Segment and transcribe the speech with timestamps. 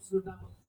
[0.00, 0.60] 知道吗？